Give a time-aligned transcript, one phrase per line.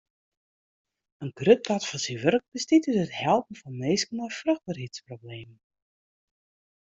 [1.23, 5.59] In grut part fan syn wurk bestiet út it helpen fan minsken mei fruchtberheidsproblemen.